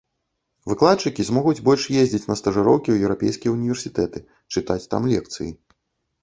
Выкладчыкі 0.69 1.25
змогуць 1.27 1.61
больш 1.67 1.83
ездзіць 2.03 2.29
на 2.29 2.37
стажыроўкі 2.41 2.89
ў 2.93 2.97
еўрапейскія 3.05 3.53
ўніверсітэты, 3.57 4.23
чытаць 4.57 4.83
там 4.95 5.03
лекцыі. 5.13 5.49